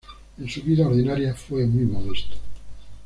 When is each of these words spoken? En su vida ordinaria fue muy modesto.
En 0.39 0.49
su 0.49 0.63
vida 0.63 0.87
ordinaria 0.87 1.35
fue 1.35 1.67
muy 1.67 1.85
modesto. 1.85 2.35